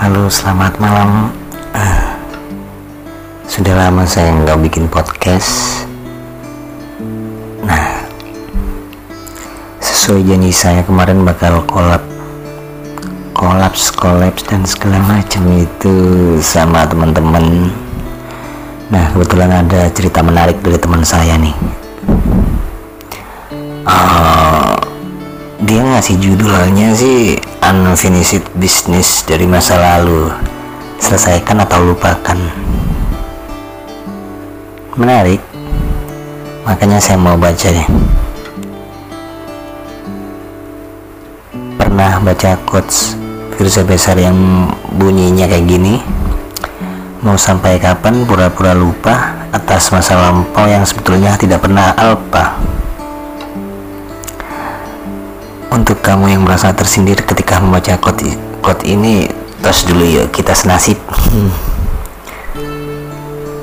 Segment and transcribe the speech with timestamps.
[0.00, 1.28] Halo, selamat malam.
[1.76, 2.16] Ah,
[3.44, 5.84] sudah lama saya nggak bikin podcast.
[7.60, 8.00] Nah,
[9.84, 12.00] sesuai janji saya kemarin bakal kolab,
[13.36, 15.94] kolaps, kolaps dan segala macam itu
[16.40, 17.68] sama teman-teman.
[18.88, 21.54] Nah, kebetulan ada cerita menarik dari teman saya nih.
[23.84, 24.79] Ah,
[25.60, 30.32] dia ngasih judulnya sih unfinished business dari masa lalu.
[30.96, 32.38] Selesaikan atau lupakan.
[34.96, 35.40] Menarik.
[36.64, 37.88] Makanya saya mau baca deh.
[41.76, 43.16] Pernah baca quotes
[43.56, 46.00] Firza Besar yang bunyinya kayak gini?
[47.20, 52.69] Mau sampai kapan pura-pura lupa atas masa lampau yang sebetulnya tidak pernah alpa
[55.70, 59.30] untuk kamu yang merasa tersindir ketika membaca quote, quote ini
[59.62, 60.98] tos dulu yuk kita senasib.
[61.30, 61.50] Hmm.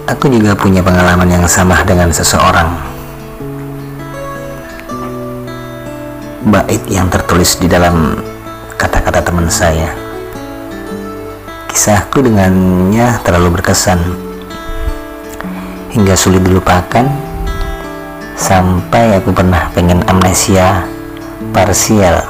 [0.08, 2.72] aku juga punya pengalaman yang sama dengan seseorang.
[6.48, 8.16] Bait yang tertulis di dalam
[8.80, 9.92] kata-kata teman saya.
[11.68, 14.00] Kisahku dengannya terlalu berkesan.
[15.92, 17.04] Hingga sulit dilupakan.
[18.40, 20.88] Sampai aku pernah pengen amnesia
[21.54, 22.26] parsial.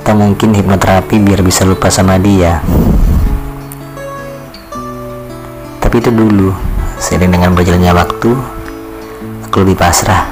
[0.00, 2.64] Atau mungkin hipnoterapi biar bisa lupa sama dia.
[5.80, 6.52] Tapi itu dulu.
[7.00, 8.30] Seiring dengan berjalannya waktu
[9.48, 10.28] aku lebih pasrah.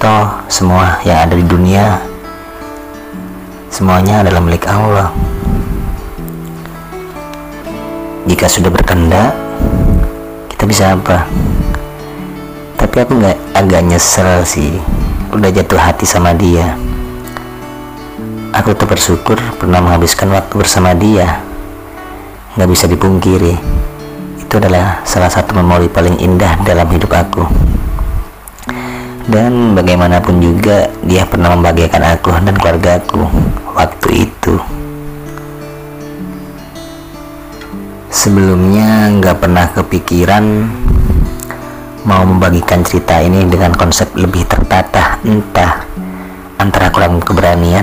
[0.00, 2.00] Toh semua yang ada di dunia
[3.68, 5.12] semuanya adalah milik Allah.
[8.26, 9.36] Jika sudah berkehendak
[10.48, 11.28] kita bisa apa?
[12.80, 14.95] Tapi aku nggak agak nyesel sih
[15.36, 16.72] udah jatuh hati sama dia.
[18.56, 21.44] Aku tuh bersyukur pernah menghabiskan waktu bersama dia.
[22.56, 23.54] Nggak bisa dipungkiri
[24.46, 27.44] itu adalah salah satu memori paling indah dalam hidup aku.
[29.26, 33.26] Dan bagaimanapun juga dia pernah membahagiakan aku dan keluarga aku
[33.74, 34.54] waktu itu.
[38.08, 40.44] Sebelumnya nggak pernah kepikiran
[42.06, 45.82] mau membagikan cerita ini dengan konsep lebih tertata entah
[46.54, 47.82] antara kurang keberanian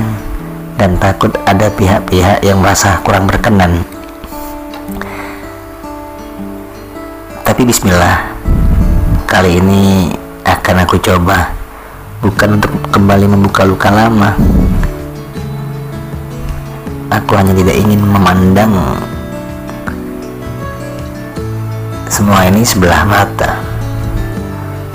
[0.80, 3.84] dan takut ada pihak-pihak yang merasa kurang berkenan.
[7.44, 8.32] Tapi bismillah
[9.28, 10.16] kali ini
[10.48, 11.52] akan aku coba
[12.24, 14.40] bukan untuk kembali membuka luka lama.
[17.12, 18.72] Aku hanya tidak ingin memandang
[22.08, 23.73] semua ini sebelah mata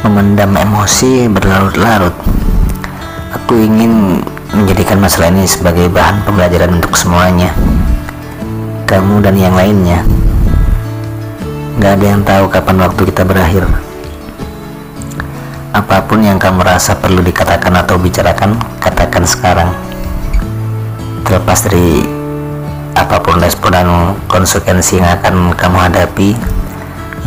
[0.06, 2.14] memendam emosi berlarut-larut.
[3.34, 4.22] Aku ingin
[4.54, 7.50] menjadikan masalah ini sebagai bahan pembelajaran untuk semuanya.
[8.86, 10.00] Kamu dan yang lainnya.
[11.78, 13.64] Gak ada yang tahu kapan waktu kita berakhir.
[15.74, 19.70] Apa pun yang kamu rasa perlu dikatakan atau bicarakan, katakan sekarang.
[21.22, 22.02] Terlepas dari
[22.98, 23.88] apa pun respon dan
[24.26, 26.34] konsekuensi yang akan kamu hadapi,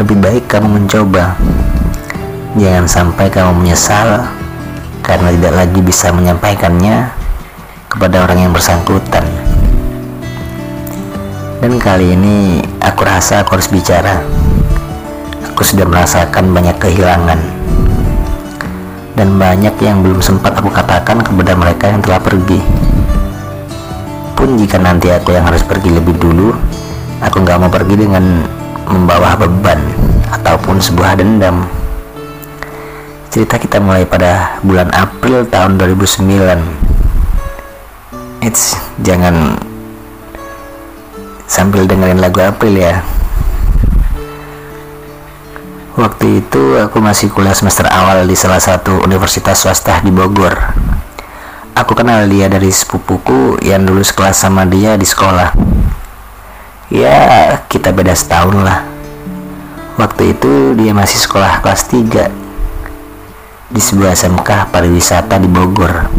[0.01, 1.37] lebih baik kamu mencoba
[2.51, 4.27] Jangan sampai kamu menyesal
[4.99, 7.07] karena tidak lagi bisa menyampaikannya
[7.87, 9.23] kepada orang yang bersangkutan.
[11.63, 14.19] Dan kali ini aku rasa aku harus bicara.
[15.47, 17.39] Aku sudah merasakan banyak kehilangan.
[19.15, 22.59] Dan banyak yang belum sempat aku katakan kepada mereka yang telah pergi.
[24.35, 26.51] Pun jika nanti aku yang harus pergi lebih dulu,
[27.23, 28.43] aku nggak mau pergi dengan
[28.91, 29.79] membawa beban
[30.35, 31.80] ataupun sebuah dendam.
[33.31, 38.43] Cerita kita mulai pada bulan April tahun 2009.
[38.43, 39.55] It's jangan
[41.47, 42.99] sambil dengerin lagu April ya.
[45.95, 50.75] Waktu itu aku masih kuliah semester awal di salah satu universitas swasta di Bogor.
[51.71, 55.55] Aku kenal dia dari sepupuku yang dulu sekelas sama dia di sekolah.
[56.91, 58.83] Ya, kita beda setahun lah.
[59.95, 62.50] Waktu itu dia masih sekolah kelas 3
[63.71, 66.11] di sebuah SMK pariwisata di Bogor.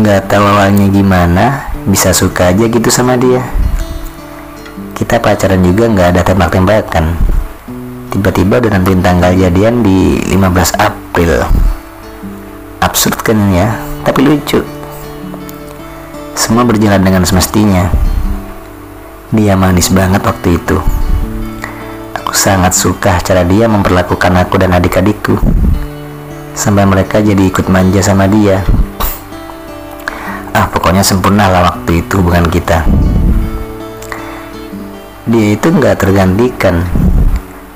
[0.00, 3.44] Nggak tahu awalnya gimana bisa suka aja gitu sama dia.
[4.96, 7.04] Kita pacaran juga nggak ada tembak-tembakan.
[8.08, 11.44] Tiba-tiba udah nentuin tanggal jadian di 15 April.
[12.80, 13.76] Absurd kan ya
[14.08, 14.64] tapi lucu.
[16.32, 17.92] Semua berjalan dengan semestinya.
[19.28, 20.97] Dia manis banget waktu itu
[22.28, 25.40] Aku sangat suka cara dia memperlakukan aku dan adik-adikku.
[26.52, 28.60] Sampai mereka jadi ikut manja sama dia.
[30.52, 32.84] Ah, pokoknya sempurna lah waktu itu hubungan kita
[35.28, 36.88] dia itu nggak tergantikan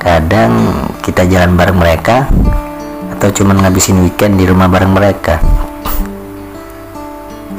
[0.00, 0.72] kadang
[1.04, 2.24] kita jalan bareng mereka
[3.12, 5.36] atau cuman ngabisin weekend di rumah bareng mereka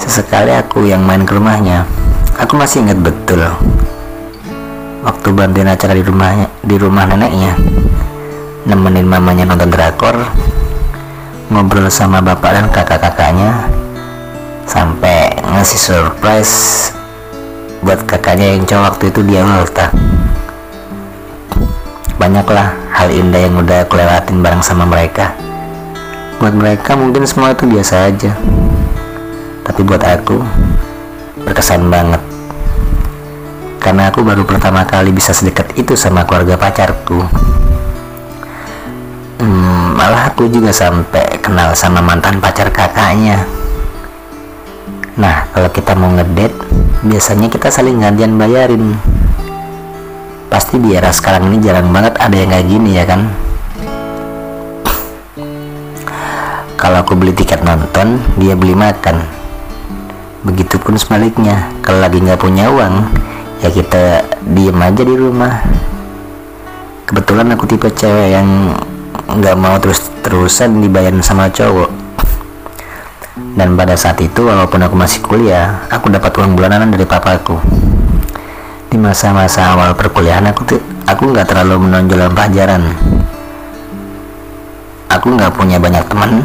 [0.02, 1.86] sesekali aku yang main ke rumahnya
[2.42, 3.46] aku masih ingat betul
[5.04, 7.54] waktu bantuin acara di rumahnya di rumah neneknya.
[8.64, 10.16] Nemenin mamanya nonton drakor
[11.52, 13.68] ngobrol sama bapak dan kakak-kakaknya
[14.64, 16.90] sampai ngasih surprise
[17.84, 19.92] buat kakaknya yang cowok waktu itu dia ulta
[22.18, 25.36] banyaklah hal indah yang udah aku lewatin bareng sama mereka.
[26.40, 28.32] Buat mereka mungkin semua itu biasa aja.
[29.68, 30.40] Tapi buat aku
[31.44, 32.33] berkesan banget
[33.84, 37.20] karena aku baru pertama kali bisa sedekat itu sama keluarga pacarku.
[39.44, 43.44] Hmm, malah aku juga sampai kenal sama mantan pacar kakaknya.
[45.20, 46.56] Nah kalau kita mau ngedate
[47.04, 48.96] biasanya kita saling gantian bayarin.
[50.48, 53.28] Pasti di era sekarang ini jarang banget ada yang kayak gini ya kan?
[56.80, 59.28] Kalau aku beli tiket nonton dia beli makan.
[60.48, 63.12] Begitupun sebaliknya kalau lagi nggak punya uang
[63.64, 65.64] ya kita diem aja di rumah.
[67.08, 68.76] Kebetulan aku tipe cewek yang
[69.24, 71.88] nggak mau terus terusan dibayarin sama cowok.
[73.56, 77.56] Dan pada saat itu walaupun aku masih kuliah aku dapat uang bulanan dari papaku.
[78.92, 82.84] Di masa-masa awal perkuliahan aku tuh aku nggak terlalu menonjol dalam pelajaran.
[85.08, 86.44] Aku nggak punya banyak teman.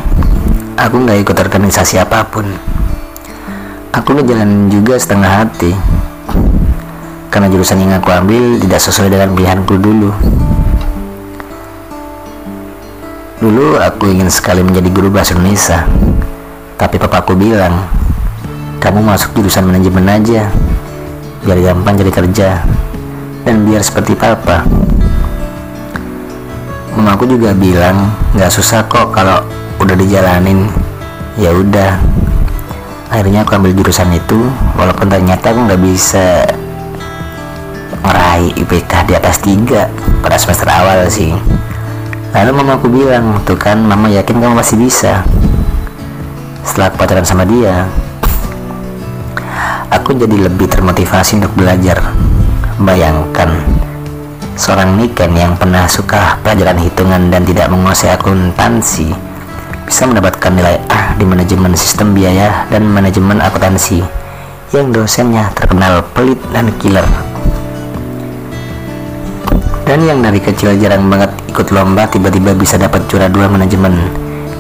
[0.79, 2.47] Aku nggak ikut organisasi apa pun.
[3.91, 5.98] Aku ngejalanin juga setengah hati
[7.39, 10.11] karena jurusan yang aku ambil tidak sesuai dengan pilihanku dulu.
[13.39, 15.87] Dulu aku ingin sekali menjadi guru bahasa Indonesia.
[16.75, 17.87] Tapi papaku bilang
[18.83, 20.51] kamu masuk jurusan manajemen aja
[21.47, 22.49] biar gampang jadi kerja
[23.47, 24.67] dan biar seperti papa.
[26.99, 29.47] Mamaku juga bilang nggak susah kok kalau
[29.79, 30.67] udah dijalanin.
[31.39, 32.03] Ya udah
[33.15, 34.43] akhirnya aku ambil jurusan itu
[34.75, 36.58] walaupun ternyata aku nggak bisa
[38.29, 39.89] meraih IPK di atas tiga
[40.21, 41.33] pada semester awal sih.
[42.37, 45.25] Lalu mama aku bilang tuh kan mama yakin kamu masih bisa.
[46.61, 47.89] Setelah pacaran sama dia
[49.89, 52.05] aku jadi lebih termotivasi untuk belajar.
[52.77, 53.49] Bayangkan
[54.61, 59.09] seorang Niken yang pernah suka pelajaran hitungan dan tidak menguasai akuntansi
[59.89, 64.05] bisa mendapatkan nilai A di manajemen sistem biaya dan manajemen akuntansi
[64.77, 67.09] yang dosennya terkenal pelit dan killer
[69.89, 73.97] dan yang dari kecil jarang banget ikut lomba tiba-tiba bisa dapat juara dua manajemen.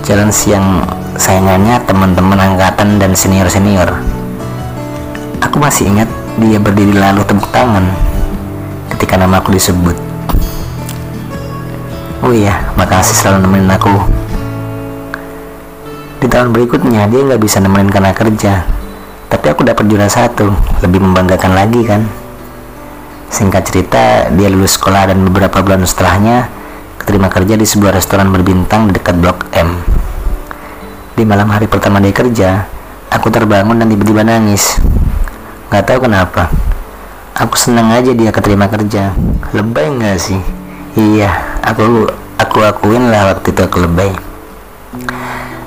[0.01, 0.81] Jalan siang
[1.21, 3.93] sayangannya teman-teman angkatan dan senior-senior.
[5.45, 6.09] Aku masih ingat
[6.41, 7.85] dia berdiri lalu tepuk tangan
[8.97, 9.93] ketika nama aku disebut.
[12.25, 13.93] Oh iya makasih selalu nemenin aku.
[16.25, 18.65] Di tahun berikutnya dia nggak bisa nemenin karena kerja.
[19.29, 20.49] Tapi aku dapat juara satu
[20.81, 22.28] lebih membanggakan lagi kan
[23.29, 26.49] singkat cerita dia lulus sekolah dan beberapa bulan setelahnya
[26.97, 29.77] keterima kerja di sebuah restoran berbintang dekat blok M.
[31.17, 32.51] Di malam hari pertama dia kerja
[33.13, 34.77] aku terbangun dan tiba-tiba nangis.
[35.69, 36.49] Nggak tahu kenapa.
[37.39, 39.15] Aku senang aja dia keterima kerja.
[39.55, 40.41] Lebay nggak sih?
[40.99, 41.31] Iya
[41.63, 42.09] aku
[42.41, 44.11] aku akuin lah waktu itu aku lebay.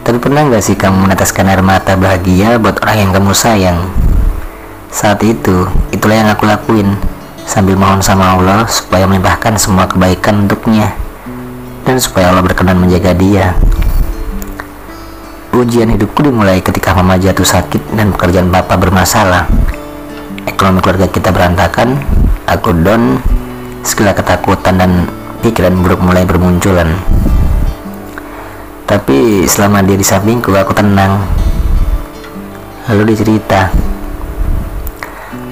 [0.02, 3.80] Tapi pernah nggak sih kamu meneteskan air mata bahagia buat orang yang kamu sayang?
[4.92, 7.00] Saat itu, itulah yang aku lakuin
[7.46, 10.94] sambil mohon sama Allah supaya melimpahkan semua kebaikan untuknya
[11.84, 13.58] dan supaya Allah berkenan menjaga dia.
[15.52, 19.46] Ujian hidupku dimulai ketika mama jatuh sakit dan pekerjaan papa bermasalah.
[20.48, 22.00] Ekonomi keluarga kita berantakan,
[22.48, 23.20] aku down,
[23.84, 24.92] segala ketakutan dan
[25.42, 26.98] pikiran buruk mulai bermunculan
[28.92, 31.24] tapi selama dia di sampingku aku tenang
[32.92, 33.72] lalu dia cerita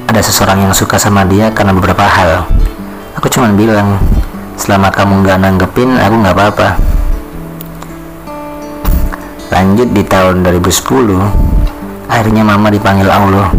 [0.10, 2.50] ada seseorang yang suka sama dia karena beberapa hal.
[3.22, 4.02] Aku cuma bilang
[4.58, 6.68] selama kamu nggak nanggepin aku nggak apa-apa.
[9.54, 13.54] Lanjut di tahun 2010 akhirnya mama dipanggil Allah.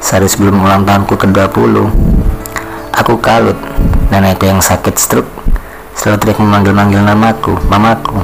[0.00, 1.74] Sehari sebelum ulang tahunku ke-20
[2.96, 3.60] aku kalut.
[4.08, 5.28] Dan aku yang sakit stroke
[5.92, 8.16] selalu teriak memanggil-manggil namaku mamaku.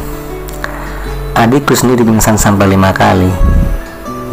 [1.36, 3.28] Adikku sendiri pingsan sampai lima kali.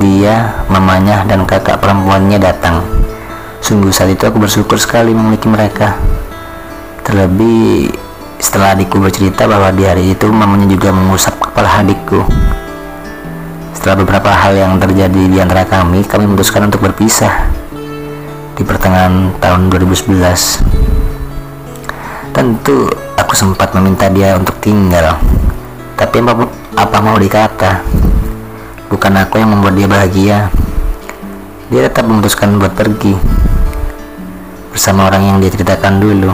[0.02, 2.82] Dia, mamanya, dan kakak perempuannya datang.
[3.62, 5.96] Sungguh saat itu aku bersyukur sekali memiliki mereka.
[7.06, 7.94] Terlebih
[8.42, 12.26] setelah adikku bercerita bahwa di hari itu mamanya juga mengusap kepala adikku.
[13.72, 17.48] Setelah beberapa hal yang terjadi di antara kami, kami memutuskan untuk berpisah
[18.54, 20.60] di pertengahan tahun 2011.
[22.34, 25.16] Tentu aku sempat meminta dia untuk tinggal,
[25.96, 27.80] tapi apa, apa mau dikata,
[28.94, 30.38] bukan aku yang membuat dia bahagia.
[31.74, 33.18] Dia tetap memutuskan buat pergi
[34.70, 36.30] bersama orang yang dia ceritakan dulu.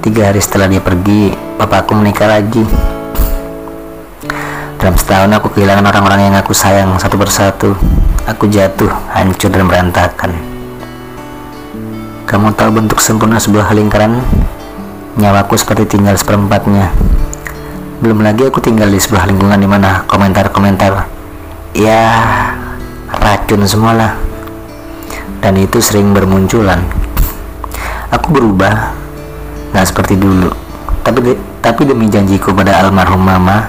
[0.00, 2.64] Tiga hari setelah dia pergi, bapakku menikah lagi.
[4.80, 7.76] Dalam setahun aku kehilangan orang-orang yang aku sayang satu persatu.
[8.24, 10.32] Aku jatuh, hancur dan berantakan.
[12.24, 14.16] Kamu tahu bentuk sempurna sebuah lingkaran?
[15.20, 16.88] Nyawaku seperti tinggal seperempatnya.
[18.00, 21.23] Belum lagi aku tinggal di sebuah lingkungan di mana komentar-komentar
[21.74, 22.02] ya
[23.10, 24.16] racun semualah.
[25.44, 26.80] Dan itu sering bermunculan.
[28.08, 28.96] Aku berubah,
[29.76, 30.48] nggak seperti dulu.
[31.04, 33.68] Tapi tapi demi janjiku pada almarhum mama,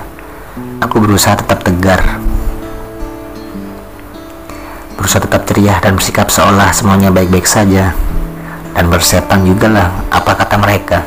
[0.79, 1.99] Aku berusaha tetap tegar,
[4.95, 7.91] berusaha tetap ceria dan bersikap seolah semuanya baik-baik saja,
[8.71, 11.03] dan bersetan juga lah apa kata mereka.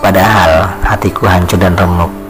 [0.00, 2.21] Padahal hatiku hancur dan remuk.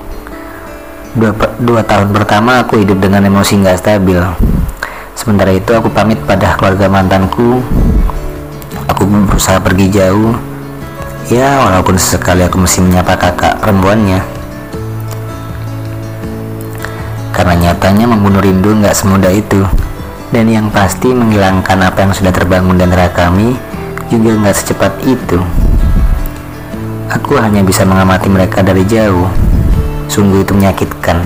[1.13, 1.29] Dua,
[1.61, 4.17] dua tahun pertama aku hidup dengan emosi nggak stabil.
[5.13, 7.61] Sementara itu aku pamit pada keluarga mantanku.
[8.89, 10.33] Aku berusaha pergi jauh.
[11.29, 14.43] Ya walaupun sesekali aku mesti menyapa kakak perempuannya
[17.33, 19.67] karena nyatanya membunuh rindu nggak semudah itu.
[20.33, 23.53] Dan yang pasti menghilangkan apa yang sudah terbangun dan antara kami
[24.09, 25.37] juga nggak secepat itu.
[27.13, 29.29] Aku hanya bisa mengamati mereka dari jauh.
[30.13, 31.25] Sungguh itu menyakitkan.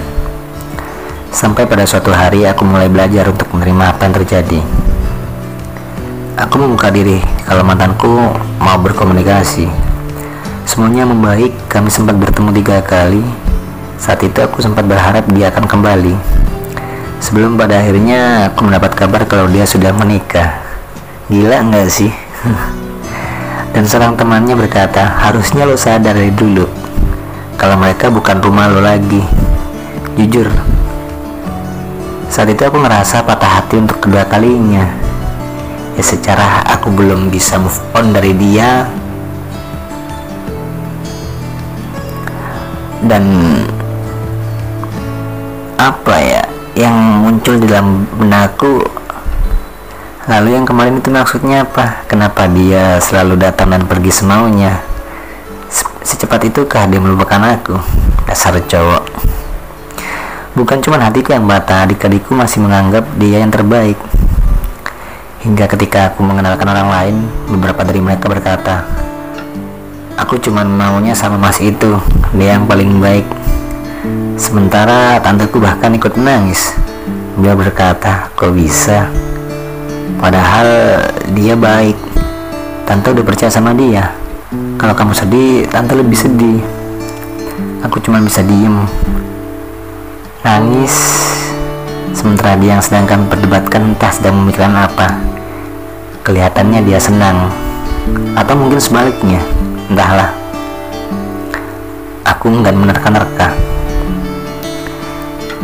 [1.34, 4.62] Sampai pada suatu hari aku mulai belajar untuk menerima apa yang terjadi.
[6.38, 7.18] Aku membuka diri
[7.50, 8.30] kalau mantanku
[8.62, 9.66] mau berkomunikasi.
[10.70, 13.26] Semuanya membaik, kami sempat bertemu tiga kali,
[13.98, 16.14] saat itu aku sempat berharap dia akan kembali.
[17.18, 20.62] Sebelum pada akhirnya aku mendapat kabar kalau dia sudah menikah.
[21.26, 22.14] Gila nggak sih?
[23.74, 26.85] Dan seorang temannya berkata, harusnya lo sadar dari dulu
[27.56, 29.24] kalau mereka bukan rumah lo lagi.
[30.16, 30.48] Jujur,
[32.32, 34.84] saat itu aku ngerasa patah hati untuk kedua kalinya.
[35.96, 38.88] Ya secara aku belum bisa move on dari dia.
[43.04, 43.24] Dan
[45.76, 46.42] apa ya
[46.76, 48.82] yang muncul di dalam benakku
[50.26, 52.08] lalu yang kemarin itu maksudnya apa?
[52.08, 54.95] Kenapa dia selalu datang dan pergi semaunya
[56.26, 57.78] secepat itu kah dia melupakan aku
[58.26, 59.06] dasar cowok
[60.58, 63.94] bukan cuma hatiku yang bata adik-adikku masih menganggap dia yang terbaik
[65.46, 67.16] hingga ketika aku mengenalkan orang lain
[67.46, 68.82] beberapa dari mereka berkata
[70.18, 71.94] aku cuma maunya sama mas itu
[72.34, 73.22] dia yang paling baik
[74.36, 76.76] Sementara tanteku bahkan ikut menangis.
[77.40, 79.08] Dia berkata, kok bisa?
[80.20, 80.68] Padahal
[81.32, 81.96] dia baik.
[82.84, 84.25] Tante udah percaya sama dia.
[84.54, 86.62] Kalau kamu sedih, tante lebih sedih.
[87.82, 88.86] Aku cuma bisa diem.
[90.46, 90.94] Nangis.
[92.14, 95.18] Sementara dia yang sedangkan perdebatkan entah sedang memikirkan apa.
[96.22, 97.50] Kelihatannya dia senang.
[98.38, 99.42] Atau mungkin sebaliknya.
[99.90, 100.30] Entahlah.
[102.22, 103.50] Aku enggak menerka-nerka.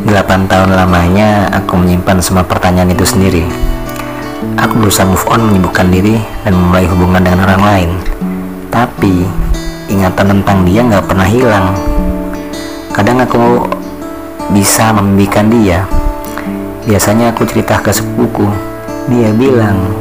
[0.03, 3.47] 8 tahun lamanya aku menyimpan semua pertanyaan itu sendiri.
[4.59, 7.91] Aku berusaha move on menyibukkan diri dan memulai hubungan dengan orang lain.
[8.73, 9.29] Tapi
[9.93, 11.77] ingatan tentang dia nggak pernah hilang.
[12.97, 13.69] Kadang aku
[14.57, 15.85] bisa memimpikan dia.
[16.89, 18.49] Biasanya aku cerita ke sepupu.
[19.13, 19.93] Dia bilang,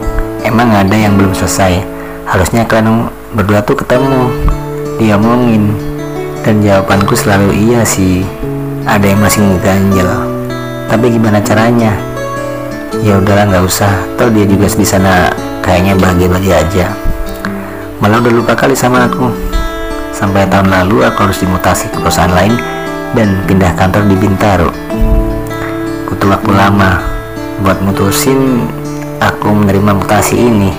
[0.47, 1.83] emang ada yang belum selesai.
[2.23, 4.31] Harusnya kalian berdua tuh ketemu.
[4.95, 5.75] Dia ngomongin.
[6.41, 8.25] Dan jawabanku selalu iya sih
[8.85, 10.09] ada yang masih ngeganjel
[10.89, 11.93] tapi gimana caranya
[13.05, 15.29] ya udahlah nggak usah toh dia juga di sana
[15.61, 16.87] kayaknya bahagia-bahagia aja
[18.01, 19.29] malah udah lupa kali sama aku.
[20.11, 22.57] Sampai tahun lalu aku harus dimutasi ke perusahaan lain
[23.15, 24.69] dan pindah kantor di Bintaro.
[26.09, 26.99] Butuh waktu lama
[27.63, 28.67] buat mutusin
[29.23, 30.73] aku menerima mutasi ini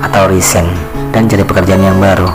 [0.00, 0.70] atau resign
[1.12, 2.30] dan cari pekerjaan yang baru.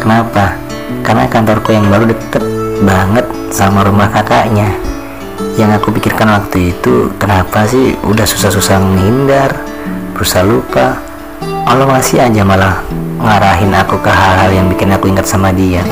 [0.00, 0.70] Kenapa?
[1.10, 2.44] karena kantorku yang baru deket
[2.84, 4.70] banget sama rumah kakaknya.
[5.56, 9.56] Yang aku pikirkan waktu itu kenapa sih udah susah-susah menghindar
[10.14, 11.00] berusaha lupa
[11.70, 12.82] Allah masih aja malah
[13.22, 15.86] ngarahin aku ke hal-hal yang bikin aku ingat sama dia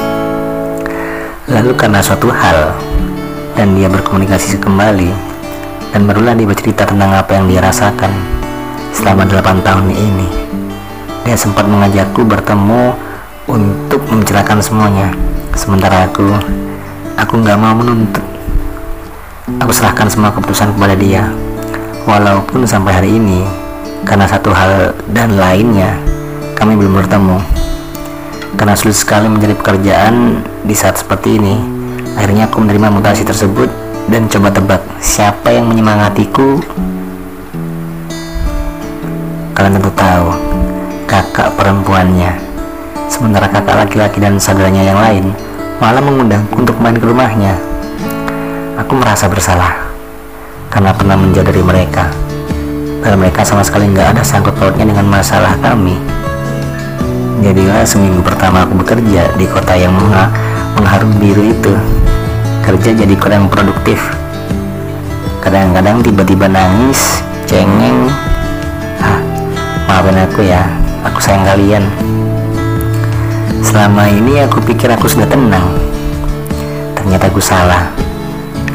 [1.47, 2.75] lalu karena suatu hal
[3.55, 5.15] dan dia berkomunikasi kembali
[5.95, 8.11] dan barulah dia bercerita tentang apa yang dia rasakan
[8.91, 10.29] selama 8 tahun ini
[11.23, 12.99] dia sempat mengajakku bertemu
[13.47, 15.15] untuk membicarakan semuanya
[15.55, 16.27] sementara aku
[17.19, 18.23] Aku nggak mau menuntut.
[19.59, 21.27] aku serahkan semua keputusan kepada dia.
[22.07, 23.43] Walaupun sampai hari ini,
[24.07, 25.99] karena satu hal dan lainnya,
[26.55, 27.39] kami belum bertemu.
[28.55, 31.57] Karena sulit sekali mencari pekerjaan di saat seperti ini,
[32.15, 33.71] akhirnya aku menerima mutasi tersebut
[34.11, 36.63] dan coba tebak siapa yang menyemangatiku.
[39.55, 40.29] Kalian tentu tahu,
[41.11, 42.39] kakak perempuannya.
[43.09, 45.25] Sementara kakak laki-laki dan saudaranya yang lain
[45.83, 47.57] malah mengundangku untuk main ke rumahnya.
[48.79, 49.75] Aku merasa bersalah
[50.71, 52.28] karena pernah menjauh dari mereka
[53.03, 55.95] dan mereka sama sekali nggak ada sangkut pautnya dengan masalah kami.
[57.39, 59.95] Jadilah seminggu pertama aku bekerja di kota yang
[60.75, 61.75] mengharum biru itu.
[62.67, 64.03] Kerja jadi kurang produktif.
[65.39, 68.11] Kadang-kadang tiba-tiba nangis cengeng.
[68.99, 69.23] Ah
[69.87, 70.67] maafin aku ya
[71.07, 71.87] aku sayang kalian.
[73.63, 75.79] Selama ini aku pikir aku sudah tenang.
[76.99, 77.87] Ternyata aku salah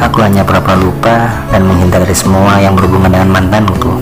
[0.01, 3.93] Aku hanya pura-pura lupa dan menghindar dari semua yang berhubungan dengan mantanku.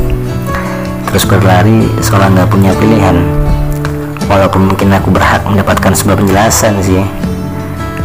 [1.12, 3.20] Terus berlari seolah nggak punya pilihan.
[4.32, 7.04] Walaupun mungkin aku berhak mendapatkan sebuah penjelasan sih.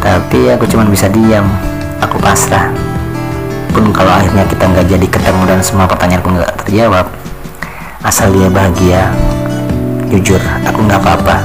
[0.03, 1.47] Tapi aku cuma bisa diam.
[2.03, 2.67] Aku pasrah.
[3.71, 7.07] Pun kalau akhirnya kita nggak jadi ketemu dan semua pertanyaanku nggak terjawab.
[8.03, 9.07] Asal dia bahagia.
[10.11, 11.39] Jujur, aku nggak apa-apa.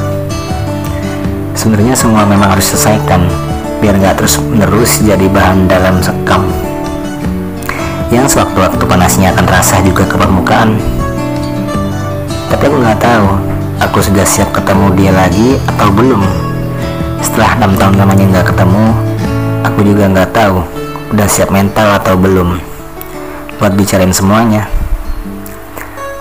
[1.54, 3.51] Sebenarnya semua memang harus selesaikan
[3.82, 6.46] biar nggak terus menerus jadi bahan dalam sekam.
[8.14, 10.78] Yang sewaktu-waktu panasnya akan terasa juga ke permukaan.
[12.46, 13.26] Tapi aku nggak tahu
[13.82, 16.22] aku sudah siap ketemu dia lagi atau belum.
[17.26, 18.84] Setelah enam tahun lamanya nggak ketemu
[19.66, 20.62] aku juga nggak tahu
[21.10, 22.62] udah siap mental atau belum.
[23.58, 24.70] Buat bicarain semuanya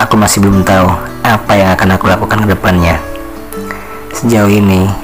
[0.02, 0.90] aku masih belum tahu
[1.22, 2.98] apa yang akan aku lakukan ke depannya.
[4.10, 5.01] Sejauh ini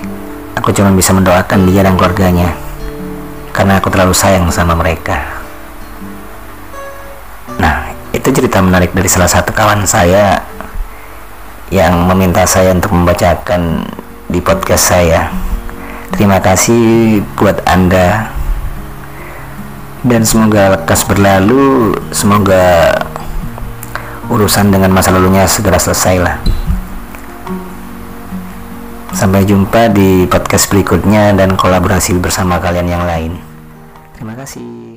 [0.68, 2.52] Aku cuma bisa mendoakan dia dan keluarganya
[3.56, 5.16] karena aku terlalu sayang sama mereka.
[7.56, 10.44] Nah, itu cerita menarik dari salah satu kawan saya
[11.72, 13.80] yang meminta saya untuk membacakan
[14.28, 15.32] di podcast saya.
[16.12, 18.28] Terima kasih buat Anda
[20.04, 22.92] dan semoga lekas berlalu, semoga
[24.28, 26.36] urusan dengan masa lalunya segera selesai lah.
[29.12, 33.32] Sampai jumpa di podcast berikutnya dan kolaborasi bersama kalian yang lain.
[34.14, 34.87] Terima kasih.